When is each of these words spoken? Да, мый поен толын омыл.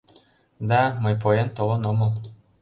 Да, 0.69 0.81
мый 1.03 1.15
поен 1.23 1.49
толын 1.57 1.81
омыл. 1.91 2.11